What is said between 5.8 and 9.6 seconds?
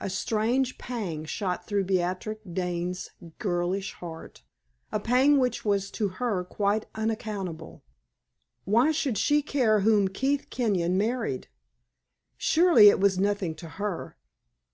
to her quite unaccountable. Why should she